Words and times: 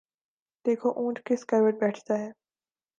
دیکھو 0.65 0.89
اونٹ 0.91 1.19
کس 1.25 1.45
کروٹ 1.45 1.75
بیٹھتا 1.81 2.13
ہے۔ 2.19 2.29